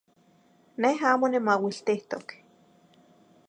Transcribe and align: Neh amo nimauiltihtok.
Neh 0.81 0.99
amo 1.09 1.25
nimauiltihtok. 1.29 2.27